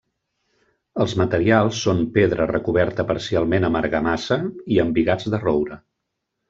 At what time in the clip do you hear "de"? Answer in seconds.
5.37-5.47